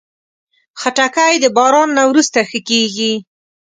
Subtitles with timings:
[0.79, 3.13] خټکی د باران نه وروسته ښه کېږي.